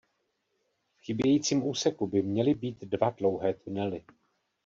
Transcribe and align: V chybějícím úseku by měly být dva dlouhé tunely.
V 0.97 1.01
chybějícím 1.01 1.67
úseku 1.67 2.07
by 2.07 2.21
měly 2.21 2.53
být 2.53 2.81
dva 2.83 3.09
dlouhé 3.09 3.53
tunely. 3.53 4.05